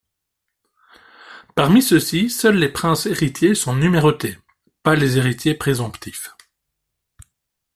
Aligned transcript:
Parmi 1.53 1.83
ceux-ci, 1.83 2.31
seuls 2.31 2.57
les 2.57 2.69
princes 2.69 3.05
héritiers 3.05 3.53
sont 3.53 3.75
numérotés, 3.75 4.39
pas 4.81 4.95
les 4.95 5.19
héritiers 5.19 5.53
présomptifs. 5.53 6.35